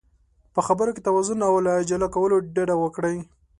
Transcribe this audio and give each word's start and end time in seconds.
په 0.53 0.59
خبرو 0.67 0.91
کې 0.95 1.05
توازن 1.07 1.39
او 1.49 1.55
له 1.65 1.71
عجله 1.79 2.07
کولو 2.15 2.35
ډډه 2.55 2.75
وکړئ. 2.79 3.17